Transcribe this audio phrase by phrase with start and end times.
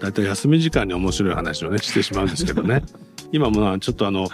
[0.00, 2.82] 大体休み時間に面白い話をねしてしまうんですけどね。
[3.32, 4.28] 今もちょっとあの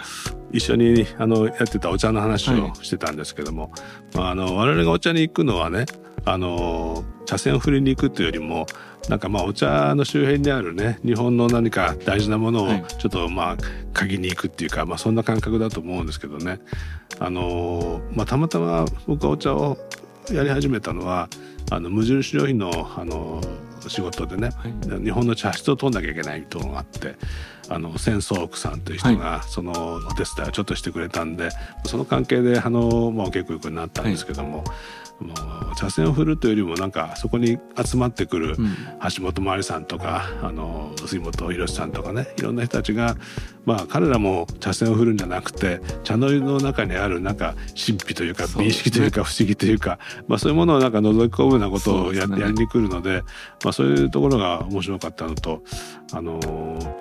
[0.51, 3.71] 一緒にあのやってたお茶の話をしてたんですけども、はい、
[4.17, 5.85] まあ、あの我々がお茶に行くのはね
[6.25, 8.67] あの茶筅を振りに行くというよりも
[9.09, 12.67] なんかまあお茶の周辺にあるね日本の何か大事なものを
[12.99, 13.57] ちょっとまあ
[13.93, 16.59] 嗅ぎに行くっていうか、まあ、そんな感覚だと思うんですけどね。
[17.19, 19.77] あの、まあ、たまたま僕はお茶を
[20.31, 21.29] やり始めたのは
[21.71, 23.41] あの無印良品のあの
[23.89, 27.15] 仕事でね、はい、日本の茶室を取んなきゃいけないというのがあって
[27.69, 31.53] あの戦争奥さんという人がそのお手伝いをちょっとしてくれたんで、はい、
[31.85, 34.67] その関係であの、まあ、お稽古になったんですけども、はい
[35.21, 35.33] も
[35.71, 38.57] う茶筅を振るというよりもなんかそこに集まってくる
[39.15, 43.15] 橋本真理さんとか、あの杉本博さんとかねいろんな人たちが
[43.65, 53.21] まあ彼らも茶筅を振るんじゃなくて茶の湯の中にあるなんか神秘というか美意識というか不思議というかまあそういうものをなんか覗き込むようなことをや,、やりに来るので、
[53.63, 55.63] まあ、そういうところが面白かったのと
[56.13, 56.39] あの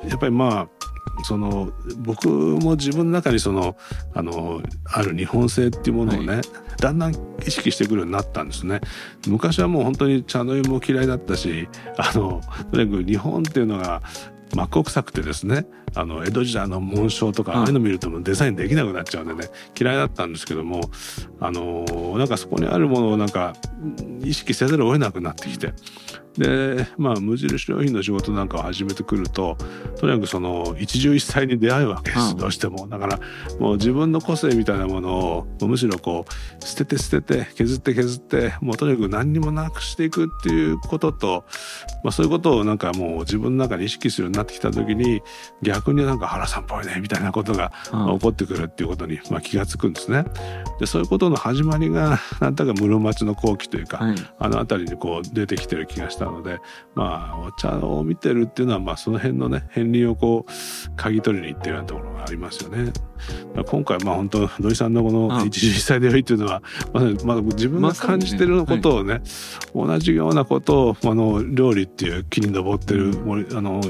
[0.06, 0.89] やっぱりまあ
[1.24, 3.76] その僕も自分の中にその
[4.14, 6.42] あのある日本性っていうものをね、はい、
[6.80, 7.14] だんだん
[7.46, 8.80] 意識してくるようになったんですね。
[9.26, 12.40] 昔はもう本当に茶の湯も嫌いだったしあの
[12.72, 14.02] とにかく日本っていうのが
[14.54, 19.50] 真っ向臭くてですねあの江戸時代の紋章とかああいうの見るとデザインできなくなっちゃうんでね。
[19.78, 20.80] 嫌いだったんですけども
[21.40, 21.84] あの
[22.18, 23.54] なんかそこにあるものをなんか
[24.22, 25.72] 意識せざるを得なくなってきて。
[26.38, 29.56] でまあ無印良品の仕事なんかを始めてくると
[29.98, 32.86] とにかくその一汁一菜に出会うわけです、どうしても。
[32.88, 33.20] だから
[33.58, 35.18] もう自分の個性みたいなもの
[35.60, 41.44] をむしろこう捨てて捨てて削って削ってもうとにかく何にもなくしていくっていうことと、
[42.04, 45.22] まあ、そういうことをなんかもう自分の中に意識するようになってきた時に
[45.62, 50.24] 逆逆になんか原さんっぽいねみたいなことが起こってくるっていうことに、まあ、気が付くんですね。
[50.78, 56.58] でそういうことの始まりがなんだか室町の後期というか、はい、あの辺りにこう出てきてる気がしたので
[56.94, 60.50] まあお茶を見てるっていうのは、まあ、その辺のね片鱗をこう
[60.96, 62.92] 嗅ぎ取りに行ってるようなところがありますよね。
[63.66, 69.20] 今回まあ本当土井さんのこの一汁一菜でよいっていうのはまあ、まあ、自分が感じてることをね、ね
[69.74, 73.80] はい、同じようなことをあの料理っていう木に登ってる森あの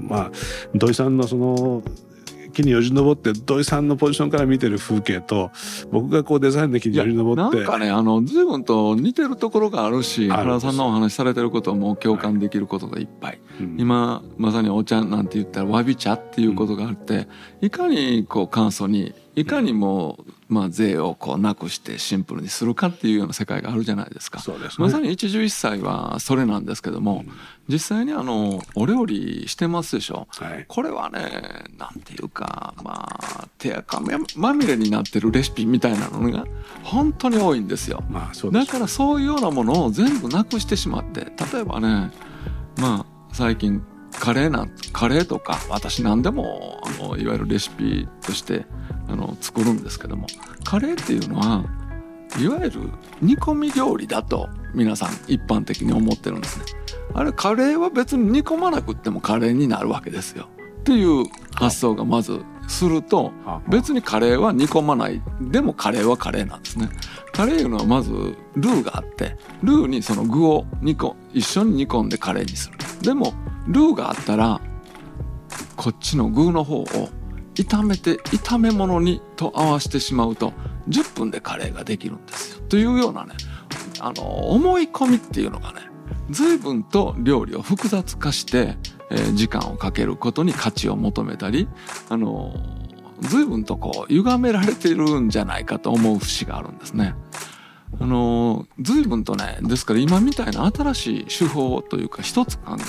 [0.00, 0.30] まあ
[0.74, 1.82] 土井さんのその
[2.52, 5.50] 木によじ登って土井さんのポジションから見てる風景と
[5.90, 7.56] 僕がこうデザインで木によじ登って。
[7.56, 17.28] なんかねあの随分と似てるところがあるし原さんのお話されてることも共感できることがいっぱい、はいうん、今まさにお茶なんて言ったらわび茶っていうことがあって、
[17.60, 24.38] いかにこう簡素にいかにも、まあ、税をこうなくしてシンプルにするかっていうような世界があるじゃないですか。
[24.38, 27.32] すね、まさに一汁一菜はそれなんですけども、うん、
[27.68, 34.00] 実際にあのお料理してますでしょ、はい、これはねなんていうかまあ手垢
[34.36, 36.44] まみれになってるレシピみたいなのが
[36.84, 38.04] 本当に多いんですよ。
[38.08, 42.12] まあ、だからそういうようなものを全部なくしてしまって例えばね
[42.76, 48.64] まあ最近カレーなカレーとか私何でもあのいわゆるレシピとして
[49.08, 50.28] あの作るんですけども
[50.62, 51.64] カレーっていうのは
[52.38, 52.90] いわゆる
[53.20, 56.64] 煮込み料理だと皆さん一般的に思ってるんですね。
[57.12, 60.48] あれカレーは別に煮込まなくってもカレーになるわけですよ。
[60.80, 61.24] っていう
[61.54, 63.32] 発想がまずすると
[63.68, 66.88] 別にカレーは煮込まないでもカレーはカレーなんですね。
[67.32, 68.10] カレーいうのはまず
[68.54, 72.78] ルーがあってルーにその具を煮込一緒に煮込んでカレーにする。
[73.02, 73.34] でも
[73.66, 74.60] ルーがあったら
[75.76, 76.86] こっちの具の方を
[77.54, 80.52] 炒めて炒め物にと合わせてしまうと
[80.88, 82.64] 10分でカレーができるんですよ。
[82.68, 83.34] というようなね
[84.00, 85.80] あの思い込みっていうのがね
[86.30, 88.76] 随分と料理を複雑化して、
[89.14, 91.68] え、時間をかけることに価値を求めたり
[92.08, 92.54] あの
[93.20, 97.14] 随分とこう歪められてるんじゃないかと思う節があるんですね。
[98.00, 102.82] あの随分とねですから今みたいな新しい手法というか一つ考え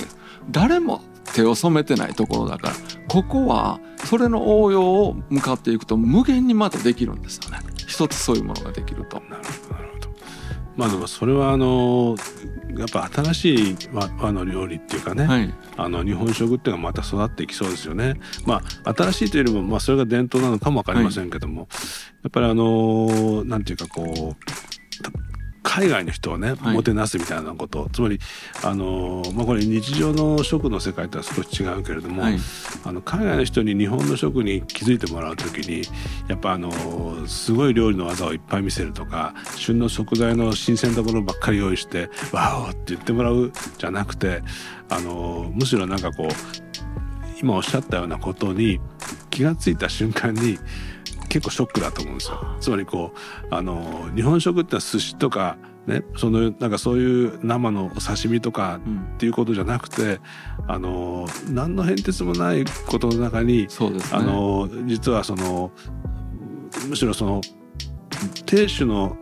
[0.50, 1.00] 誰も
[1.32, 2.74] 手を染めてないところだから
[3.08, 9.20] ここはそれの応用を向かっていくと無限にまたできるんですよね一つそういうものができると。
[9.28, 9.65] なるほど
[10.76, 12.16] まあでもそれはあの
[12.76, 18.14] やっぱ新しい和の料理っていうかね、はい、あの日本食っていうのがまた育っていきそうですよね。
[18.44, 21.68] まあ新しいというよりもまあそれが伝統なのかもわかりませんけども、はい、
[22.24, 24.65] やっぱりあのなんていうかこう
[25.76, 28.18] 海外の人をね、もてなすみたいなこと、つまり
[28.64, 32.38] あの、まあ、これ日常の食の世界とは少し違うけれども、はい、
[32.82, 35.82] あの海外の人に日本の食に気づいてもらう時に
[36.28, 36.72] やっぱあの
[37.26, 44.42] すごい料理の技をいっぱい見せるとか旬の食材の新鮮なものばっかり用意して「ワオ!」って言ってもらうじゃなくて
[44.88, 46.28] あのむしろなんかこう
[47.38, 48.80] 今おっしゃったようなことに
[49.28, 50.58] 気が付いた瞬間に
[51.28, 52.56] 結構ショックだと思うんですよ。
[52.60, 53.12] つまりこ
[53.50, 58.80] うあの日本食ってのは寿司とかね、そのなんかそういう生のお刺身とか
[59.14, 60.20] っていうことじゃなくて、うん、
[60.66, 63.68] あの何の変哲もないことの中に、ね、
[64.10, 65.70] あの実はその
[66.88, 67.40] むしろその
[68.46, 69.16] 亭主の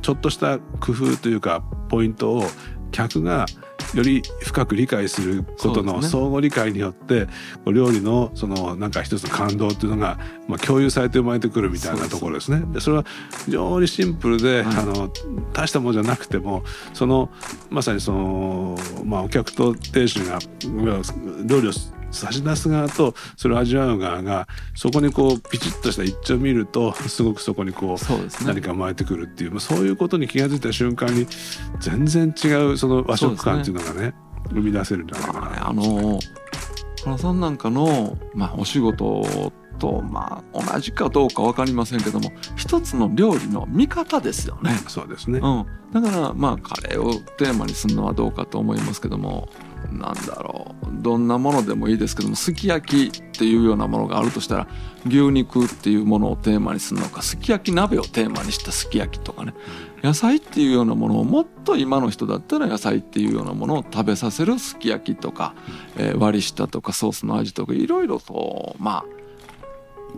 [0.00, 2.44] ちょっとした工夫というかポイントを
[2.90, 3.44] 客が
[3.94, 7.32] より深く理解することの相互理解によって、ね、
[7.66, 12.62] 料理のそのなんか一つの感動っていうのが、まあ、共有されて生まれてくるみたいなところですね。
[12.72, 13.04] でそれは
[13.44, 15.10] 非常にシンプルで、はい、あの
[15.52, 17.30] 大したものじゃなくてもその
[17.70, 20.38] まさにその、まあ、お客と亭主が
[21.46, 21.72] 料理を
[22.10, 31.26] 差し出す側とそれを味わう側がそこにこうピチッとした一致を見るとすごくそこにこう、ね、何か生まれてくるっていうそういうことに気が付いた瞬間に
[31.80, 34.14] 全然違うその和食感っていうのがね、ね、
[34.50, 35.68] 生み出せるんじゃないかな。
[35.68, 36.18] あの
[37.04, 44.72] 原さんなんかの、まあ、お仕事とまあ同じかどうか分かりませんけども一つの料理の見方ですよね。
[44.88, 49.48] そうですね、うん、だからまあカレーをテーマにするのはどうかと思いますけども
[49.92, 51.02] なんだろう。
[51.02, 54.68] どんなものでもいいですけどもすき焼きっていうようなものがあるとしたら
[55.06, 59.54] 牛肉っていうものをテーマにするのかすき焼き鍋をテーマにしたすき焼きとかね。
[60.02, 65.54] 野菜っていうようなものをもっと今の人だったら野菜っていうようなものを食べさせるすき焼きとか、
[65.96, 69.04] えー、割り下とかソースの味とかいろいろとまあ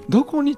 [0.09, 0.57] どこに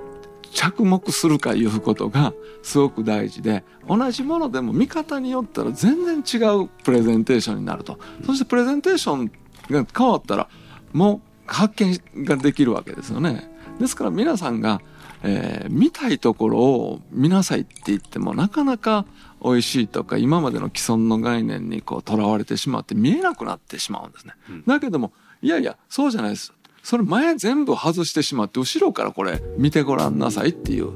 [0.52, 9.32] 着目するかいうことがすごく大事で同じものでも見方によったら全然違うプレゼンテーションになるとそしてプレゼンテーション
[9.70, 10.48] が変わったら
[10.92, 13.50] もう発見ができるわけですよね。
[13.80, 14.80] ですから皆さんが、
[15.22, 19.06] えー、見たいところを見なさいって言ってもなかなか
[19.42, 24.34] 美味しいとか今までの既存の概念にこうとらわれてしまって見えなくなってしまうんですね。
[24.48, 26.52] うん、だけどもいやいやそうじゃないです。
[26.82, 30.92] それ前全部外してしまって後ろからこれ見てごらんなさいっていう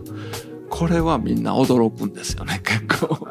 [0.69, 3.29] これはみんな驚くんですよね 結構。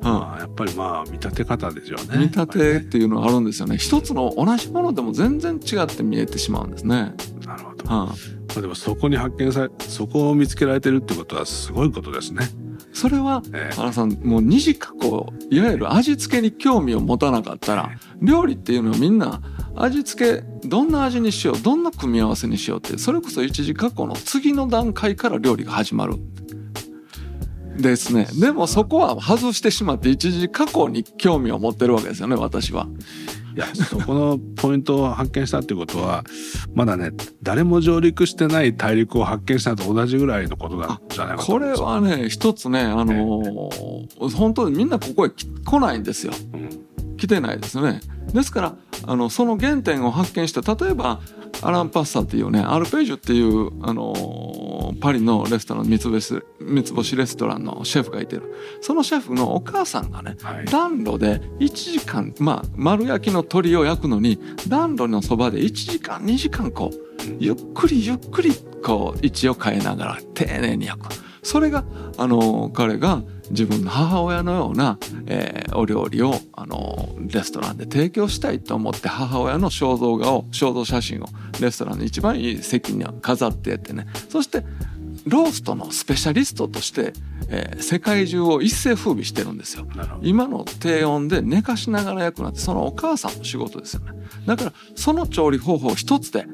[0.00, 2.18] まあ、やっぱりまあ見立て方ですよね。
[2.18, 3.76] 見立てっていうのがあるんですよね。
[3.76, 7.14] 一つの同じものでも全然違って見えてしまうんですね。
[7.44, 8.14] なるほど、はあ、ま
[8.56, 12.48] あ、でもそこに発見されそこを見つけられてるってことはすごいことですね。
[12.92, 19.40] それは、えー、原さんもう二次加工いわゆる味付けに興味を持たなかったら、えー、料理っていうのはみんな
[19.82, 26.14] 味付けどんな味にしようどんな組み合わせにしようってそれこそ一次加工の次の段階から料理が始まる。
[27.78, 28.26] ですね。
[28.40, 32.88] でもそこは外してしまって一時加工に興味を持ってるわけですよね私は。
[33.54, 36.22] いやそこのポイントを発見したっていうことは
[36.74, 37.10] まだね
[37.42, 46.32] 誰も上陸してない大陸を発見したと同じぐらいのことなんじゃないかとこれはね一つねあのー、本当にみんなここへ来ないんですよ。
[46.52, 46.70] うん、
[47.18, 48.00] 来てないですよね。
[48.32, 48.74] ですから
[49.06, 51.20] あのその原点を発見した例えば
[51.62, 58.54] アラン・パッサっていうねアルページュっていうあのパリのレストラン三つ星三つ星レストランのシェフがいてる。
[58.80, 64.38] そのシェフのお母さんがね、はい、暖炉で1時間まあ丸焼きの鶏を焼くのに
[64.68, 68.52] 暖炉のそばで1時間2時間こうゆっくりゆっくり
[68.84, 71.08] こう位置を変えながら丁寧に焼く。
[71.42, 71.84] それが
[72.16, 81.26] あの彼が自分の母親のような、えー、お料理をあのレストランで提供したいと思って母親の肖像画を肖像写真を
[81.60, 84.06] レストランの一番いい席に飾ってやってね。
[84.28, 84.64] そして
[85.26, 87.12] ローストのスペシャリストとして、
[87.48, 89.86] えー、世界中を一世風靡してるんですよ。
[90.22, 94.12] 今の低温で寝かしながら焼くなんてそのお母さんの仕事ですよね。
[94.46, 96.46] だからその調理方法一つで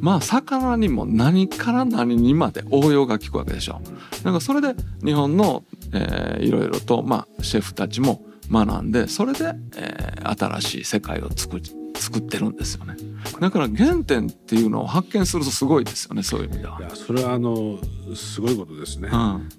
[0.00, 3.80] まあ魚にも何から何にまで応用が効くわけでしょ。
[4.24, 11.60] なんかそれで日本の、えー、いろいろと、まあ、シェフたちも学んでそれで、えー、新しい世界を作
[11.96, 12.96] 作ってるんですよね
[13.38, 16.78] だから原点っていうのを発見するとすごいですよねそういう意味では。
[16.80, 17.78] いやそれはあの
[18.14, 19.16] すごいことですね、う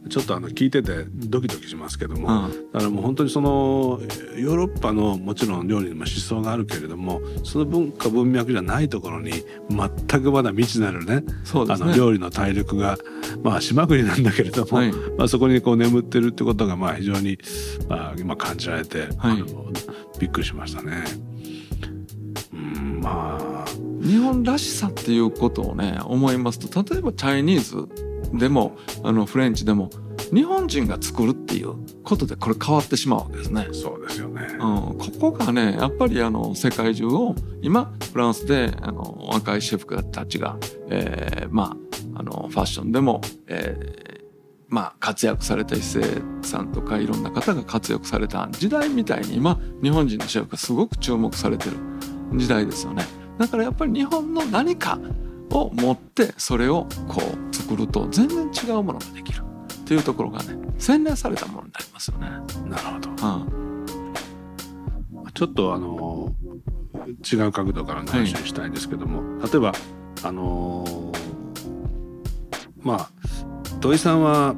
[0.07, 3.99] ん、ちょっとあの聞いててドキドキしますけども、うん、だからもう本当にその
[4.37, 9.31] ヨーロッパのもちろん料理にも思想があるけれどもその文化文脈じゃないところに
[9.69, 11.23] 全くまだ未知なるね、ね、
[11.53, 12.97] あの料理の大陸が
[13.43, 17.37] まあ島国なんだけれども、はい、まあ、そこにこう眠ってるってことがまあ非常に、
[17.87, 19.43] まあ、今感じられて、はい、
[20.19, 21.03] びっくりしましたね。
[23.01, 23.40] まあ
[24.01, 29.89] 日本らしさっていうことをね思いますと例えばチャイニーズでもあのフレンチでも
[30.33, 33.67] 日本人が作るっていうことでこれ変わってしまうわけですね。
[33.73, 34.47] そうですよね。
[34.53, 34.59] うん、
[34.97, 40.57] ここがねやっぱりあの世界中を今フランスであの若いシェフたちが、
[40.89, 41.75] えー、ま
[42.15, 44.21] ああのファッションでも、えー、
[44.69, 46.01] まあ活躍された一世
[46.43, 51.77] さんとかいろんな方が活躍された時代みたいに今日本人のシェフがすごく注目されてる。
[52.37, 54.99] 時代ですよねだからやっぱり日本の何か
[55.49, 59.51] を持ってそれをこう作ると全然違うものができるって
[59.91, 62.29] っていうところがね洗練されたものになりますよね。
[62.69, 63.13] なるほど、う
[65.23, 66.33] ん、ちょっとあの
[67.29, 69.73] 違う角度からの話をしたいんですけども、はい、例えば
[70.23, 71.17] あのー、
[72.79, 73.09] まあ
[73.81, 74.55] 土井さんは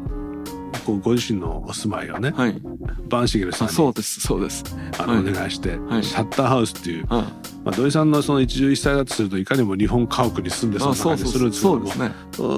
[0.86, 2.62] こうご自身のお住まいをね、はい、
[3.10, 4.63] バンシゲルさんにそうですそうです。
[5.00, 7.28] あの、はい、お願いして、はい、シャッターハウスっていう、ま
[7.66, 12.13] あ、土井さんのその一汁一菜だとするといかにも日本家屋に住んでそうな感じするんですけどもそう、ね、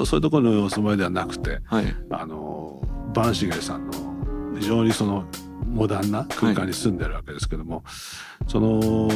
[0.06, 1.62] そういうところのお住まいではなくて、
[2.10, 2.82] あの
[3.14, 3.94] バンシゲルさんの
[4.60, 5.26] 非常にその
[5.66, 7.84] モダンな空間に住んでるわけですけども、はい、
[8.48, 9.10] その、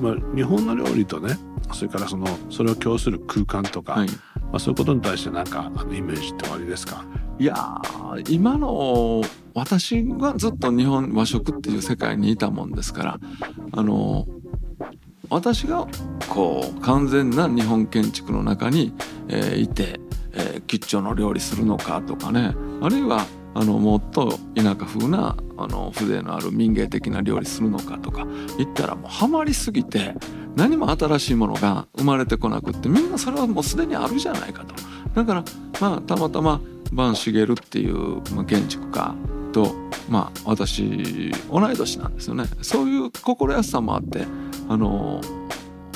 [0.00, 1.38] まあ、日本の料理とね
[1.72, 4.16] それからそのそれを供する空間とか、はい、ま
[4.54, 7.04] あ、そういうことに対して何かあのイメージっておありですか？
[7.42, 7.82] いや
[8.28, 9.20] 今の
[9.52, 13.20] 私はずっと日本和食っていう世界にいたもんですから
[13.72, 14.28] あの
[15.28, 15.88] 私が
[16.28, 18.94] こう完全な日本建築の中に、
[19.26, 19.98] えー、いて、
[20.34, 28.24] えー、吉兆の料理するのかとかねあるいはあのもっと田舎風なあの風情のある民芸的な料理するのかとか
[28.56, 30.14] 言ったらもうハマりすぎて
[30.54, 34.76] 何も新しいものが生まれてこなくってみんなそれはもうすでにあるじゃないかと。
[35.16, 35.44] だから
[35.80, 36.60] まあたまたま
[36.94, 39.14] 坂茂っていう、建築家
[39.52, 39.74] と
[40.08, 42.44] まあ私同い年なんですよね。
[42.62, 44.26] そういう心安さもあって
[44.68, 45.20] あの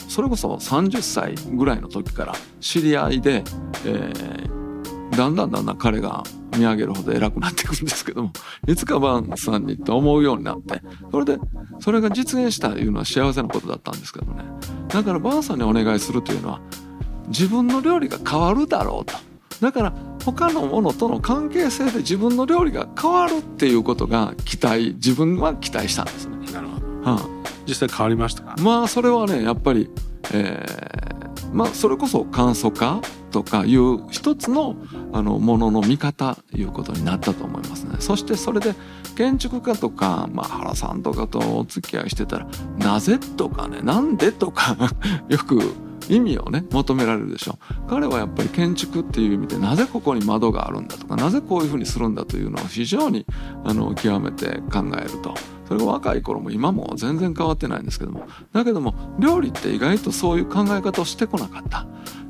[0.09, 3.43] それこそ30歳ぐらいの時から知り合いで、
[3.85, 6.23] えー、だんだんだんだん彼が
[6.57, 8.33] 見上げるほど偉くなっていくんですけども
[8.67, 11.38] いつかバンさんにと思うようになってそれで
[11.81, 14.45] それが実現したというのは幸せなことだったんですけどね
[14.88, 16.61] だからバンさんにお願いするというのは
[17.29, 19.15] 自分の料理が変わるだろうと
[19.61, 19.93] だから
[20.33, 26.37] 他のものとの関係性で自分の料理が変わるっていうことが期待自分は期待したんですね。
[26.52, 27.28] なるほど、はあ、
[27.66, 28.56] 実際変わりましたか？
[28.61, 29.88] まあそれはねやっぱり、
[30.33, 34.76] えー、まあそれこそ簡素化とかいう一つの
[35.12, 37.97] あのものの見方いうことになったと思いますね。
[38.00, 38.75] そしてそれで
[39.16, 44.76] 建築家とか、まあ、原さんとかとお付き合いしてたら「なぜ?」とかね「なんで?」とか
[45.28, 45.61] よく
[46.09, 47.59] 意味をね求められるでしょ
[47.89, 53.27] 彼はやっぱり建築っていう意味でなぜここに窓があるんだとかなぜこういうふうにするんだというのを非常に
[53.65, 55.35] あの極めて考えると。
[55.67, 58.27] それが若い頃も今も全然変わってないんですけども。
[58.53, 61.87] だけども料理って意外とそういう考え方をしてこなかった。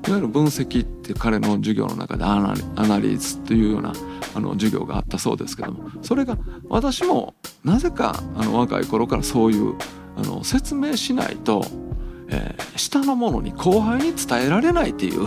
[0.09, 3.93] いわゆる分析って彼の授業の中でアナリーズっていうような
[4.35, 5.91] あの授業があったそうですけども。
[6.03, 9.75] それが私もなぜかあの若い頃からそういう
[10.17, 11.63] あの説明しないと
[12.29, 15.27] えー、下の者に後輩に伝えられないっていう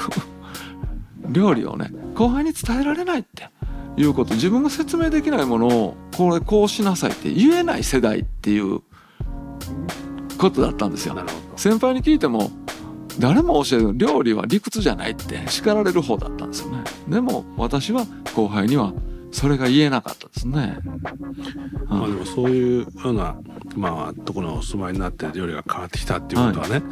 [1.29, 3.49] 料理をね後輩に伝えられないって
[3.97, 8.81] いうこと自分が説明できないものをこれこうしなさいって言えない世代っていう
[10.37, 11.15] ことだったんですよ。
[11.55, 12.51] 先輩に聞いても
[13.19, 16.83] 誰も教える料理は理屈じゃないって叱られる方だったんですよね。
[17.07, 18.93] でも私は後輩には
[19.31, 20.77] それが言えなかったですね。
[21.87, 23.37] まあでもそういうような
[23.75, 26.83] まあところのお住まいになって料理が変わってきたっていうことはね、はい、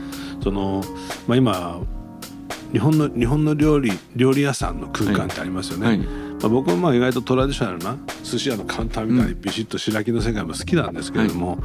[0.44, 0.84] その
[1.28, 1.82] まあ今
[2.72, 5.88] 日本の日本の料理料理屋さんの空間ってありますよね。
[5.88, 11.60] はいはい、まあ、僕はまあ意外とトラディショナルな寿司屋のカウンターみたいにビシッと白木の世界も好きなんですけれども、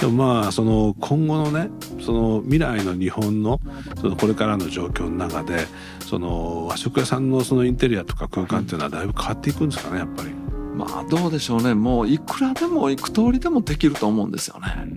[0.00, 1.68] でもまあその今後のね
[2.00, 3.60] その未来の日本の
[4.00, 5.66] そのこれからの状況の中で
[6.00, 10.30] その和食屋さんのそのインテリアとか空間っていうのはだいぶ変わっていくんですかねやっぱり。
[10.74, 14.88] まあどうでしょうねもういくらでもいく通りでもできると思うんですよね。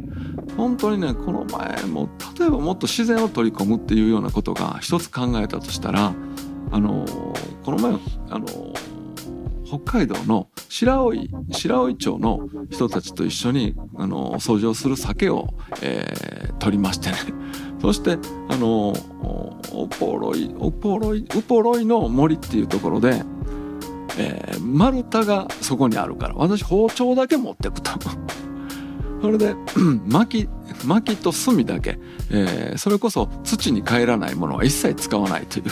[0.56, 6.14] 本当にねこの前も例えばもっと自然を取り込むっていうようなことが一つ考えたとしたら
[6.72, 7.06] あの
[7.66, 7.94] この前
[8.30, 8.46] あの
[9.80, 11.14] 北海道の白老
[11.52, 15.50] 白老町の人たちと一緒にあの掃除をする酒を、
[15.82, 17.18] えー、取りましてね。
[17.82, 18.94] そしてあの
[19.74, 23.24] おぽろいおぽろいウポロイの森っていうところで、
[24.18, 27.92] えー、丸太がそこにあるから私包丁だけ持ってくと。
[29.22, 29.56] それで
[30.06, 30.48] 薪
[30.86, 31.98] 薪と炭だけ、
[32.30, 35.66] えー、それこそ土に帰らないものは一切使わないという。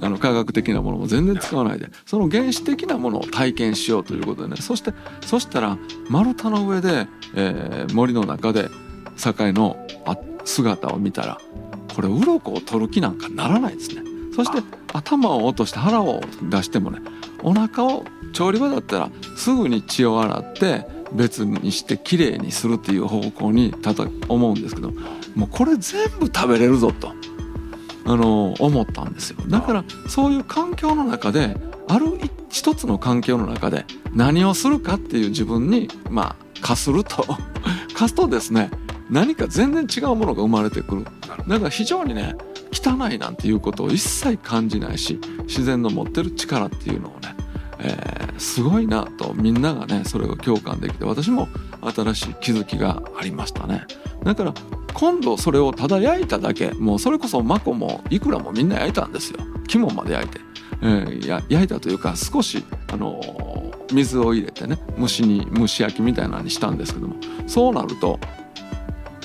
[0.00, 4.92] あの科学的なものも全然使わないでその原始的なものを体験しようということでねそして
[5.24, 8.68] そしたら丸太の上で、えー、森の中で
[9.16, 9.76] 酒の
[10.44, 11.38] 姿を見たら
[11.94, 14.02] これ鱗を取る気なんかならないですね
[14.34, 14.62] そして
[14.92, 17.00] 頭を落として腹を出してもね
[17.42, 24.92] お腹を調理場だったらすぐに血を洗って別にしてきれいにするっていう方向にたと思うんですけど
[25.34, 27.12] もうこれ全部食べれるぞと。
[28.04, 29.38] あの思ったんですよ。
[29.48, 31.56] だからそういう環境の中で
[31.88, 32.18] ある
[32.50, 37.24] 一つの環境の中で何をするかっていう自分にまあ課すると。
[37.94, 38.70] 課すとですね
[39.10, 41.04] 何か全然違うものが生まれてくる。
[41.48, 42.34] だから非常にね
[42.72, 47.34] 汚いなんていうことを一切感じないし自然の持ってる力っていうのをね、
[47.78, 51.48] えー、すごいなとみんながねそれを共感できて私も
[51.82, 53.86] 新しい気づきがありましたね。
[54.24, 54.54] だから
[54.94, 59.38] 今度それをただ焼いただけもうそれこそマコもいくらもみんな焼いたんですよ。
[59.68, 60.40] 肝まで焼いて、
[60.82, 67.16] えー、や焼いたというか少しあのー、水を入れてね蒸しに蒸し焼きみたいなのにしたんですけども。
[67.46, 68.18] そうなると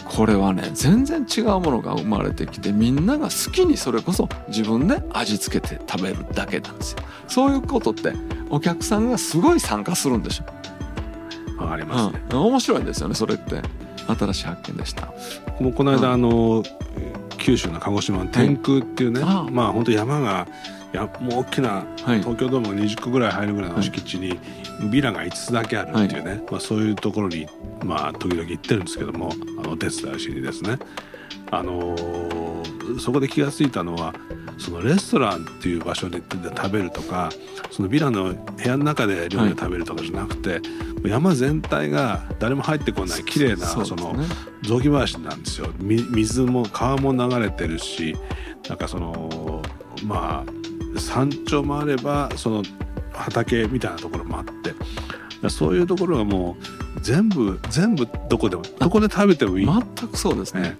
[0.03, 6.99] これはね全然違うものが生まれてきてみんなが好きにそれこそ自分で味付けて食べるだけなんですよ。
[7.27, 8.13] そういうことって
[8.49, 13.61] お客さんがすごい参加するんでしょわかりますね、うん、面白いんですよねそれって
[14.15, 15.13] 新しい発見でした。
[15.59, 16.63] もうこの間、うん、あの
[17.37, 20.47] 九州の鹿児島の天空っていうね、はい、まあ本当山が
[20.93, 24.39] やもう大きな東京ドーム20個ぐらい入るぐらいの敷地に
[24.89, 27.47] ビラが5つだけあるっていうね、はい、まあ、そういうところに、
[27.83, 30.77] まあ、時々行ってるんですけどもあのお手伝いしにですね、
[31.51, 32.46] あのー、
[32.99, 34.13] そこで気が付いたのは
[34.57, 36.21] そのレストランっていう場所で
[36.55, 37.29] 食べるとか
[37.71, 40.61] そのビラの部屋の中で料理を食べるとかじゃなくて、はい、
[41.09, 44.15] 山全体が誰も入ってこない綺麗なその
[44.63, 45.67] 雑木林なんですよ。
[45.79, 48.15] 水も川も流れてるし
[48.67, 49.61] なんかその
[50.03, 52.63] まあ山頂もあればその
[53.13, 59.65] 畑みたいなところもあってそういうところがもう全部全部どこでもどこで食べてもいい。
[59.65, 60.75] 全くそうですね、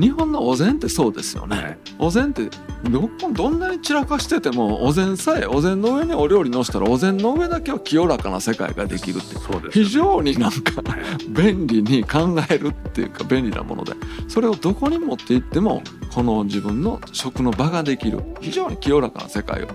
[0.00, 2.48] 日本のお膳ってそうですよね、はい、お膳って
[2.90, 10.82] どどんなに散らかしててもお膳さえお膳の上にお料理のしたらお膳の上だけは清らかな世界ができるってそうです、ね、非常になんか
[11.28, 13.92] 便利に考えるっていうか便利なもので。
[14.28, 15.82] それをどこに持っていっても
[16.12, 19.68] この自分の食の場ができる非常に清らかな世界を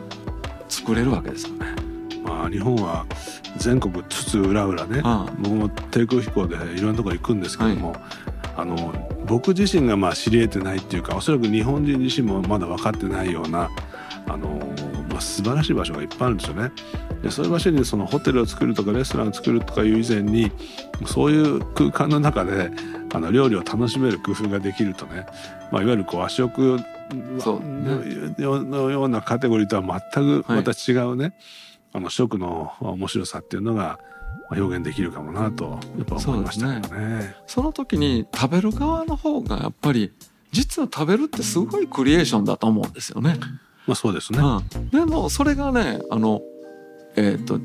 [0.67, 1.75] 作れるわけですよね。
[2.23, 3.05] まあ、日本は
[3.57, 7.99] 全国津々浦々ね、ああ僕も低空飛行でいろんなところ行くんですけども、はい、
[8.57, 8.93] あの
[9.27, 13.69] 僕自身がまあ知り得てないっていうかおそらく日本人自身もまだ分かってないような
[14.27, 14.47] あの、
[15.09, 16.71] まあ、素晴らしい場所がいっぱいあるんですよね。
[17.21, 20.51] でそういう場所にそのホテルを作るとかレストランを作るとかいう以前に
[21.05, 22.71] そういう空間の中で
[23.13, 25.25] あの料理を楽しめる工夫ができるとね、
[25.71, 26.79] まあ、いわゆるこう和食
[27.11, 31.33] の,、ね、のようなカテゴリーとは全くまた違うね、はい、
[31.93, 33.99] あの食の面白さっていうのが
[34.49, 40.13] 表現できるかもなとやっぱ思いましたけどね、ね、その時に食べる側の方がやっぱり
[40.51, 43.37] 実は食べるってすごいクリエーションだと思うんですよね。
[43.85, 46.41] まあそうですね、うん、でもそれがねあの
[47.15, 47.59] えっ、ー、と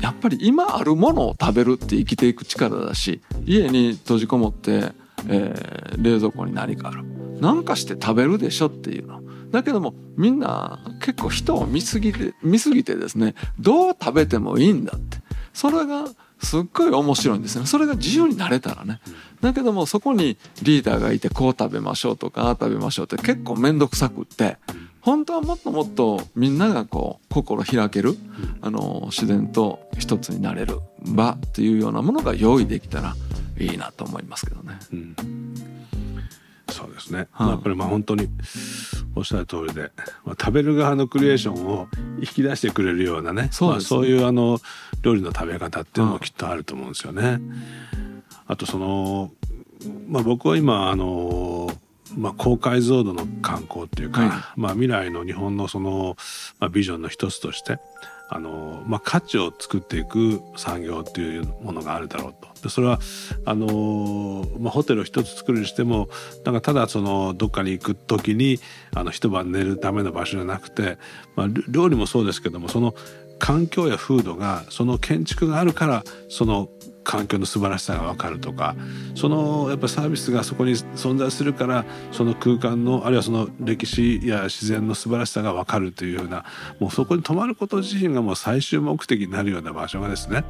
[0.00, 4.92] やっぱり今あるものを食べるって生きていく力だし家に閉じこもって、
[5.28, 7.04] えー、冷蔵庫に何かある。
[7.40, 9.22] 何かして食べるでしょっていうの。
[9.50, 15.18] だけどもみんな結構人を見すぎて見すぎてですねどう食べてもいいんだって
[15.52, 16.06] それが
[16.42, 17.66] すっごい面白いんですね。
[17.66, 19.00] それが自由になれたらね。
[19.40, 24.56] だけどもそこにリーダーがいてこう食べましょうとかああ食べましょうって結構面倒くさくって
[25.00, 28.16] 本当はもっともっとみんながこう心開ける
[28.60, 33.16] あの自然と一つになれる場っていうようなものが用意できたら
[33.58, 34.78] いいなと思いますけどね。
[34.92, 35.41] うん
[36.72, 38.28] そうですね、はあ、やっぱりまあ本当に
[39.14, 39.92] おっしゃる通りで、
[40.24, 44.58] まあ、食べる側のクリエーションを引き出してくれるようなねそう、ねまあ、そういうあの
[45.02, 47.40] 料理の食べ方っていうのもきっとあると思うんですよね。
[48.46, 49.30] あとその、
[50.08, 51.70] まあ、僕は今あの
[52.16, 54.30] まあ、高解像度の観光っていうか、はい、
[54.60, 56.16] まあ、未来の日本のその、
[56.58, 57.78] まあ、ビジョンの一つとして
[58.28, 62.51] あの、まあ、価値を作っていく産業っていうものがあるだろうと。
[62.62, 63.00] でそれは
[63.44, 66.08] あの、まあ、ホテルを一つ作るにしても
[66.44, 68.60] なんかただそのどっかに行く時に
[68.94, 70.98] あの一晩寝るための場所じゃなくて、
[71.36, 72.94] まあ、料理もそうですけどもその
[73.38, 76.68] 環境や風土がその建築があるからその
[77.04, 78.76] 環境の素晴らしさが分かるとか
[79.14, 86.44] そのやっぱサービスがそこに存在するからその空間のあるいはその歴史や自然の素晴らしさが分かるというような
[86.78, 90.44] もうそこに泊まること自身がもう最終目的になるような場所がですね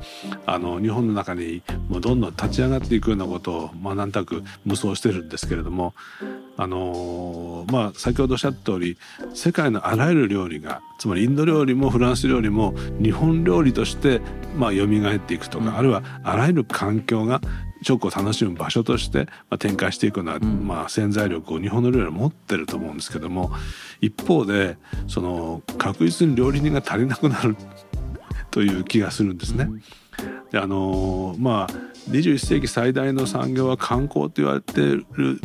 [0.47, 5.95] あの日本の中にもうどんどん立ち上がっていくようなことを、まあ、なんとなく無双してるんですけれども
[6.57, 8.99] あのまあ先ほどおっしゃった通り
[9.35, 14.21] 世界のあらゆる料理がつまりインド料理もフランス料理も日本料理として
[14.57, 17.41] まあ蘇っていくとか、うん、あるいはあらゆる環境が
[17.83, 19.27] 食を楽しむ場所として
[19.59, 23.51] 展開していくような、まあ、潜在力を日本の料理は持ってると思うんですけども
[24.01, 24.77] 一方で
[25.09, 27.57] その確実に料理人が足りなくなる
[28.51, 29.69] という気がするんですね。
[30.51, 31.67] であのまあ
[32.11, 35.41] 21世紀最大の産業は観光と言われてるん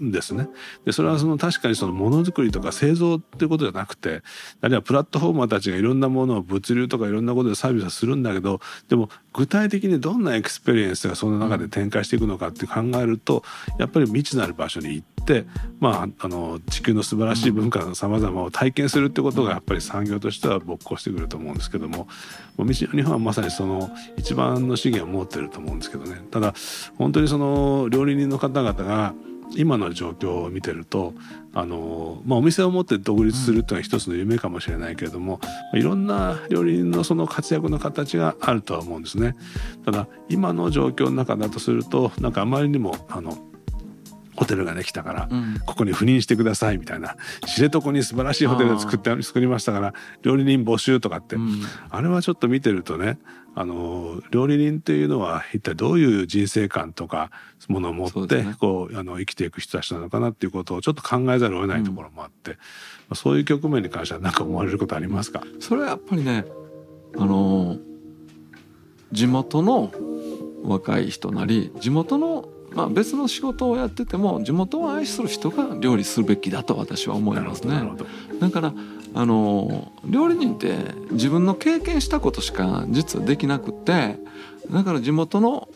[0.00, 0.48] ですね。
[0.84, 4.22] でそれはその確かにそのものづくりとか製造っていうことじゃなくて
[4.60, 13.42] あるいはプラットフォーマーたちがいろんなものを物流とかいろんなことでサービスはするんだけどでも具体的にどんなエクスペリエンスがその中で展開していくのかって考えると
[13.78, 15.44] やっぱり未知なる場所に行って、
[15.80, 22.08] まあ、あの地球の素晴らしい文化のさまざまを体験するってことがやっぱり産業としては勃興してくると思うんですけども
[22.56, 26.54] 道の日本はまさにその一番の資源を持ってると思うんですけどねただ
[26.96, 29.14] 本当にその料理人の方々が
[29.56, 31.14] 今の状況を見てると
[31.54, 35.40] あの、まあ、お店を持って独立するというのは一つの夢かもしれないけれども、
[35.74, 39.34] いろんな料理人のその活躍の形があるとは思うんですね。
[39.84, 43.38] ただ今の状況の中だとするとなんかあまりにもあの
[44.38, 45.28] ホテルができたから、
[45.66, 53.18] ここに赴任してくださいみたいな知床に素晴らしいホテルを作って作りましたから料理人募集とかって、うん、あれはちょっと見てるとね
[53.60, 57.32] あの料理人っていうのは一体どういう人生観とか
[57.66, 62.52] ものを持って、ね、こうあの生きていく人たちなのかなっていうことをちょっと考えざるを得ないところもあって、
[63.10, 65.42] うん、そういう局面に関しては何か思われることありますか？
[65.58, 66.44] それはやっぱりね
[67.16, 67.78] あの
[69.10, 69.92] 地元の
[70.62, 77.82] 若い人なり地元のまあ、別の仕事をやってても地元を愛する人が料理するべきだと私は思いますね。
[78.40, 78.74] だから
[79.14, 80.76] あの料理人って
[81.10, 84.16] 自分の経験したことしか実はできなくて
[84.70, 85.68] だから地元の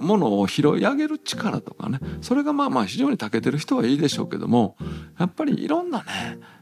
[0.00, 4.76] ものを拾い上げる力とかねそれがまあまあ非常に長けてる人はいいでしょうけども
[5.18, 6.04] やっぱりいろんなね、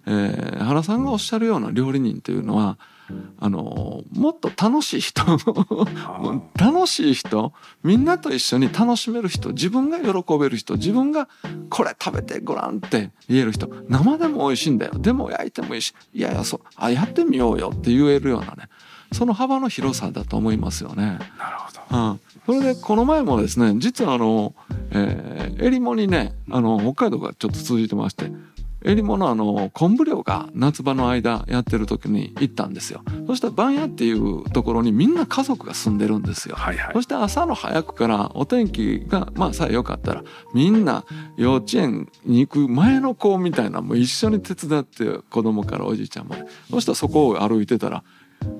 [0.06, 2.78] えー、原さんがおっしゃるような料理人というのは
[3.38, 5.22] あのもっと楽しい人
[6.56, 11.28] 楽しい人みんなと一緒に楽しめる人自分が喜べる人自分が
[11.68, 14.92] これ食べてごらんって言える人生でも美味しいんだよ。
[14.98, 18.68] でも焼いてもいいしいやいやそうあやってみようよって言えるようなね
[19.12, 21.18] その幅の広さだと思いますよね。
[21.38, 22.20] なるほど、うん。
[22.46, 24.54] それでこの前もですね実はあの、
[24.90, 28.30] えー、えりもにねあの北海道がちょっと続いてまして
[28.84, 33.02] えりものあの昆布漁が夏場の間やってる時に行ったんですよ。
[33.26, 41.04] そしたら番屋っていうところにみんな家族が住んでるんですよ、はいはい、そして朝の早くからお天気がまあさえよかったらみんな
[41.36, 46.44] 幼稚園に行く前の子みたいなもう一緒に手伝って子供からおじいちゃんまで。
[46.70, 48.02] そしたらそこを歩いてたら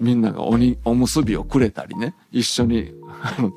[0.00, 2.92] みんながおにおむすびをくれたりね一緒に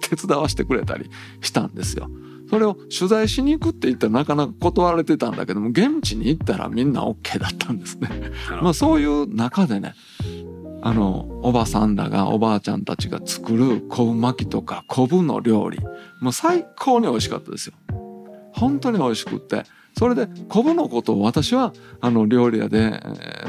[0.02, 1.10] 手伝わしてくれたり
[1.42, 2.10] したんですよ。
[2.50, 8.10] それを取材しに行くって言ったらなかなか断られてたんだけども現地に行ったらみんな OK だったんですね。
[8.62, 9.94] まあそういう中でね
[10.82, 15.80] あのおばさんらがおばあちゃんたちが作る昆布巻きとか昆布の料理
[16.22, 17.74] もう最高に美味しかったですよ。
[18.54, 19.64] 本当に美味しくって
[19.98, 23.02] それで昆布のことを私はあの料理屋で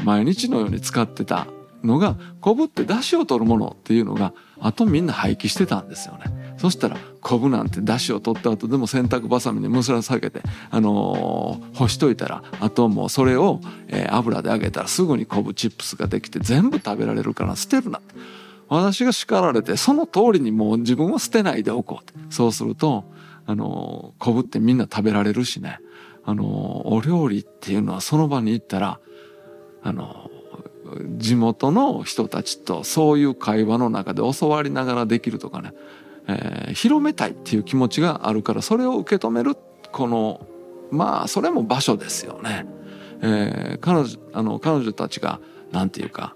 [0.03, 1.47] 毎日のように使ってた
[1.83, 6.36] のが昆布って出汁を取るものっていうのがあとみんな廃棄してたんですよね。
[6.57, 18.01] そしたら昆布なんて出汁を取った後でも洗濯ばさみにむすら下げて、あのー、干しといたらあともうそれを、えー、油で揚げたらすぐに昆布チップスができて全部食べられるから捨てるな
[18.69, 23.05] 私が叱られてその通りにもう自分は捨てないでおこうそうすると、
[23.45, 25.79] あのー、昆布ってみんな食べられるしね、
[26.25, 26.47] あのー、
[26.89, 28.99] お料理っていうのはその場に行ったら
[29.83, 30.29] あの
[31.17, 35.73] 地元の人たちとそういう会話の中で教わりながらできるとかね、
[36.27, 39.55] えー、広めたいっていう気持ちがあるからそれを受け止める
[39.91, 40.45] この
[40.91, 42.65] まあそれも場所ですよね。
[43.21, 45.39] えー、彼女あの彼女たちが
[45.71, 46.35] なんていうか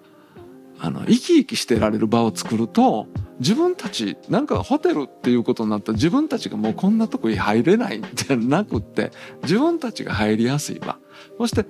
[0.79, 3.07] あの生き生きしてられる場を作ると
[3.39, 9.11] 自分たちなんかホテルっていうことになったら自分たちがもうこんなとこに入れないんじゃなくって
[9.43, 10.97] 自分たちが入りやすい場
[11.37, 11.65] そして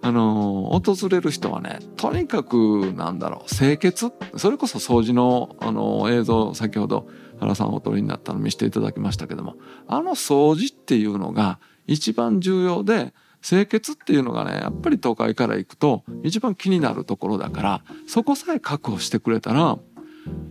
[0.00, 7.08] あの訪れる人はねとにかくなんだろう清潔それこそ掃除の、あの映像先ほど
[7.42, 19.78] 原さんお撮りになったの見せていただきましたけどもあの掃除っていうのが一番重要で清潔っていうのがねやっぱり都会から行くと一番気になるところだからそこさえ確保してくれたら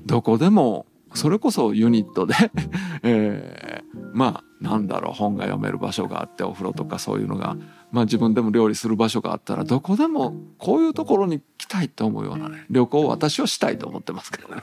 [0.06, 2.36] どこでもそれこそユニットで
[3.04, 7.58] えー、まあなんだろう本が読める場所があってお風呂とかそういうのが
[7.92, 14.56] まあ、自分でも料理する場所があったらどこでもこういうところに来たいと思うようなね旅行を私はしたいと思ってますけどね。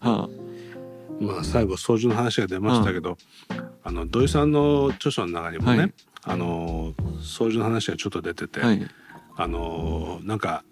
[0.00, 0.28] は あ
[1.20, 3.16] まあ、最後掃除の話が出ましたけど、
[3.50, 5.92] うん、あの土井さんの著書の中にもね、はい、
[6.24, 8.86] あの掃除の話がちょっと出てて、はい、
[9.36, 10.64] あのなんか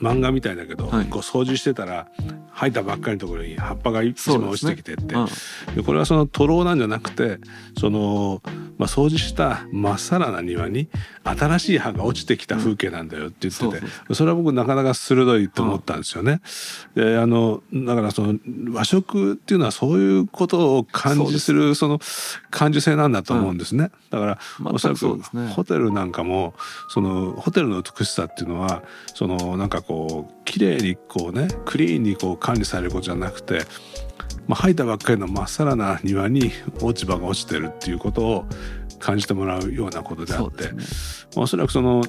[0.00, 2.08] 漫画みたいだけど、はい、こう掃除してたら
[2.50, 5.26] 吐いたばっかりのところに葉っぱが一枚落ちてきてって、ね
[5.68, 7.38] うん、でこれはその徒労なんじゃなくて
[7.78, 8.42] その
[8.78, 10.88] まあ、掃除したまっさらな庭に
[11.22, 16.40] 新しい葉が落ちてきた風景なんだよって言ってて、うん、それは僕なかなか鋭いと思ったんですよね。
[16.94, 18.38] であのだからその
[18.72, 22.00] 和食っていうのはそういうことを感じするその
[22.50, 23.90] 感受性なんだと思うんですね。
[24.10, 25.20] だからおそらく
[25.54, 26.54] ホテルなんかも
[26.88, 28.82] そのホテルの美しさっていうのは
[29.14, 33.62] そのなんかこう綺麗にこうねクリーンにこう管理されることじゃなくて
[34.46, 38.44] まあ、吐いたばっかりのまっさらな庭に落ち葉が落ちてるっていうことを
[38.98, 40.82] 感じてもらうようなことであって、ね、
[41.36, 42.02] おそらくその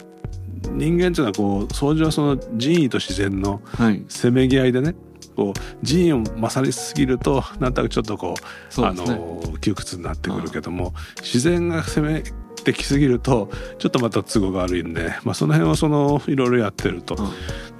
[0.71, 3.61] 人間っていうのはこう掃除はその人為と自然の
[4.07, 4.95] せめぎ合いでね、はい、
[5.35, 8.35] こう人為を勝りすぎるとなんとなくちょっとこ
[8.77, 12.23] う、ね、あの窮屈になってくるけども、自然が攻め
[12.59, 17.15] ってきすぎるとちょっとまた都合が悪いんで、まあ、その辺はそのいろいろやってると、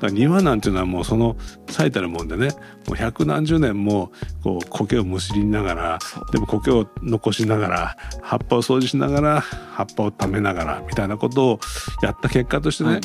[0.01, 1.35] うん、庭なんていうのはもうその
[1.69, 2.49] 最たるもんでね
[2.87, 4.11] もう百何十年も
[4.43, 5.99] こう苔をむしりながら
[6.31, 11.59] でも苔を残しながら葉っぱを掃除しながら葉っぱをためながらみたいなことを
[12.01, 13.01] やった結果としてね、はい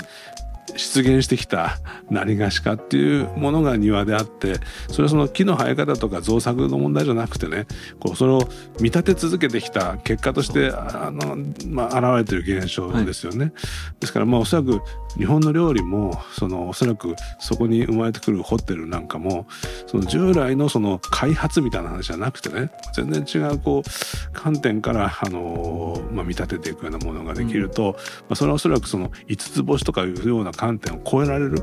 [0.76, 1.78] 出現してきた
[2.10, 4.54] 何がしかっていうものが庭であって
[4.88, 7.66] それはその木の生え方とか造作の問題じゃなくてね
[7.98, 8.48] こうそれを
[8.80, 11.36] 見立て続けてきた結果としてあの、
[11.68, 13.46] まあ、現れてる現象ですよね。
[13.46, 13.52] はい、
[14.00, 14.80] ですからまあおそらく
[15.16, 19.46] 日本の料理もそのおそらくそこに生まれてくるホテルなんかも
[19.86, 31.62] その従来のその開発みたいな話じゃなくてね全然違うこう観点からあの、まあ、見立てていくようなものができると、うん、まあ、それはおそらくその五つ星とかいうような観点を超えられる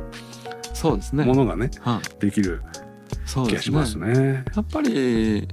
[0.73, 2.63] そうですねものがね、はできる
[3.47, 4.07] 気がしますね。
[4.07, 5.47] ねやっぱり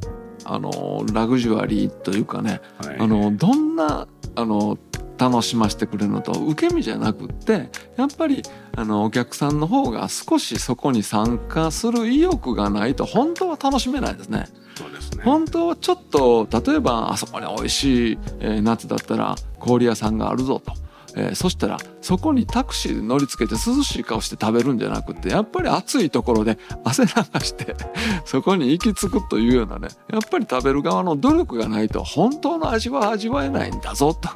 [0.47, 4.79] あのラグジュアリーというかね、はい、あのどんなあの
[5.19, 8.43] 楽しませてくれるのと受け身じゃなくってやっぱり
[8.77, 14.47] あのお客さんの方が少しそこに参加する意欲がないと本当は楽しめないですね。
[14.77, 20.84] そうですね本当はちょっと例えばあそこに美味しい、えー、夏だったら氷屋さんがあるぞと。
[21.16, 27.09] えー、そしたらそこにタクシーで乗りつけて涼しい顔して食べるんじゃなくてやっぱり暑いところで汗流
[27.40, 27.77] して
[28.24, 34.29] そこに行き着くというようなねやっぱり食べる側の努力がないと本当の味は味わえないんだぞと。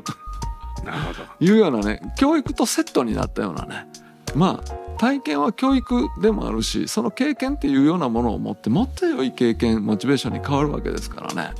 [1.40, 3.86] いうようなね教育とセットになったようなね。
[4.34, 11.50] まあ体験は教育でもあるしその経験っていうようなものを持ってもっと良い経験モチベーションに変わるわけですからね。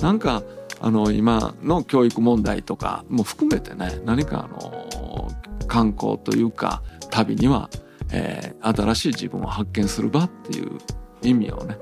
[0.00, 0.42] なんか
[0.80, 5.28] あの今の教育問題とかも含めてね何かあの
[5.66, 7.68] 観光というか旅には、
[8.12, 10.78] えー、新しい自分を発見する場っていう
[11.22, 11.78] 意味をね、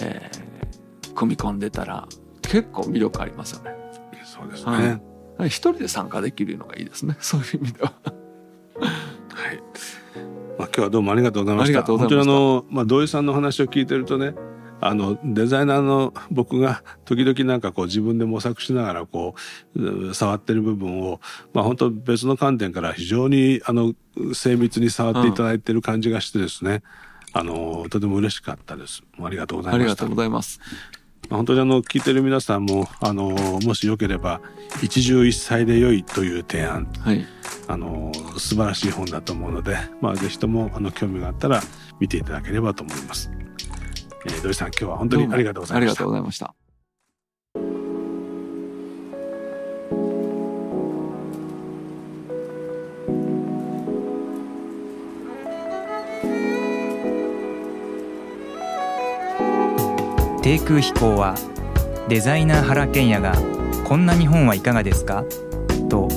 [0.00, 2.08] えー、組み込んでたら
[2.42, 3.74] 結構魅力ありますよね。
[4.24, 5.00] そうですね、
[5.36, 7.92] はい、一人で参加できるのがいいですね そういう意味では。
[8.80, 9.62] はい。
[10.58, 11.82] まあ今日はどうもありがとうございました。
[11.82, 14.34] 本当にあのまあ土井さんの話を聞いてるとね。
[14.80, 19.34] あのデザイナーの僕が時々なんかこう自分で模索しながらこ
[19.74, 21.20] う触ってる部分を
[21.52, 23.94] まあ本当別の観点から非常にあの
[24.34, 26.82] 精密に触っていただいてる感じがしてですね、
[27.32, 29.02] あのとても嬉しかったです。
[29.22, 29.80] ありがとうございます。
[29.80, 30.60] ありがとうございます。
[31.30, 33.30] 本当にあの聞いてる皆さんもあの
[33.62, 34.40] もしよければ
[34.82, 37.26] 一汁一菜で良いという提案、はい、
[37.66, 41.60] あの素晴らしい本だと思うので、まあぜひともあの興味があったら
[42.00, 43.30] 見ていただければと思います。
[44.26, 45.80] えー、土井さん今日は本当にありがとうございました。
[45.80, 46.54] ありがとうございました。
[60.40, 61.34] 低空飛行は
[62.08, 63.34] デザイナー原賢也が
[63.86, 65.24] こんな日本はいかがですか？
[65.90, 66.08] と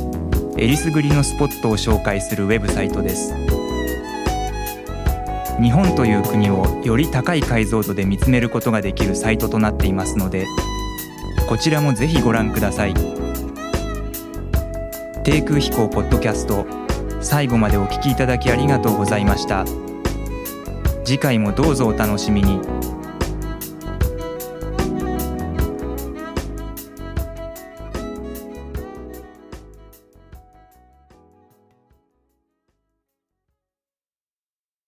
[0.58, 3.51] えりすぐりのスポットを紹介するウェブサイトです。
[5.62, 10.48] 日本という国をより高い解像度で見つめることができるサイトとなっていますので
[11.48, 12.94] こちらもぜひご覧ください
[15.24, 16.66] 低空飛行ポッドキャスト
[17.22, 19.66] 最後までお聞きいただきありがとうございました
[21.06, 22.81] 次回もどうぞお楽しみに。